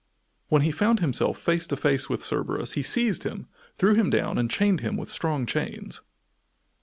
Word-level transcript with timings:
When 0.49 0.63
he 0.63 0.71
found 0.71 0.99
himself 0.99 1.37
face 1.39 1.67
to 1.67 1.77
face 1.77 2.09
with 2.09 2.23
Cerberus 2.25 2.71
he 2.71 2.81
seized 2.81 3.21
him, 3.21 3.45
threw 3.77 3.93
him 3.93 4.09
down 4.09 4.39
and 4.39 4.49
chained 4.49 4.79
him 4.79 4.97
with 4.97 5.09
strong 5.09 5.45
chains. 5.45 6.01